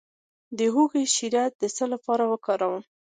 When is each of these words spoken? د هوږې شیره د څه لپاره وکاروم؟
د 0.57 0.59
هوږې 0.73 1.03
شیره 1.15 1.43
د 1.61 1.63
څه 1.75 1.83
لپاره 1.93 2.23
وکاروم؟ 2.31 2.83